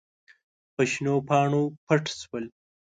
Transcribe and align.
په 0.75 0.81
شنو 0.91 1.15
پاڼو 1.27 1.63
پټ 1.85 2.03
شول. 2.21 2.45